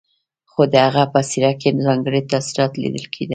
خو 0.51 0.61
د 0.73 0.75
هغه 0.85 1.03
په 1.13 1.19
څېره 1.29 1.51
کې 1.61 1.69
ځانګړي 1.85 2.21
تاثرات 2.31 2.71
ليدل 2.81 3.05
کېدل. 3.13 3.29